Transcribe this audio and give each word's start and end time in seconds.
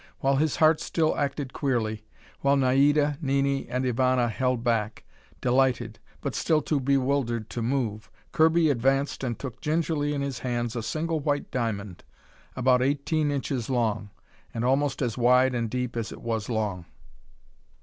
While 0.17 0.37
his 0.37 0.55
heart 0.55 0.81
still 0.81 1.15
acted 1.15 1.53
queerly, 1.53 2.03
while 2.39 2.55
Naida, 2.55 3.19
Nini, 3.21 3.67
and 3.67 3.85
Ivana 3.85 4.31
hung 4.31 4.57
back, 4.63 5.03
delighted, 5.41 5.99
but 6.21 6.33
still 6.33 6.59
too 6.59 6.79
bewildered 6.79 7.51
to 7.51 7.61
move, 7.61 8.09
Kirby 8.31 8.71
advanced 8.71 9.23
and 9.23 9.37
took 9.37 9.61
gingerly 9.61 10.15
in 10.15 10.21
his 10.23 10.39
hands 10.39 10.75
a 10.75 10.81
single 10.81 11.19
white 11.19 11.51
diamond 11.51 12.03
about 12.55 12.81
eighteen 12.81 13.29
inches 13.29 13.69
long, 13.69 14.09
and 14.55 14.65
almost 14.65 15.03
as 15.03 15.19
wide 15.19 15.53
and 15.53 15.69
deep 15.69 15.95
as 15.95 16.11
it 16.11 16.23
was 16.23 16.49
long. 16.49 16.85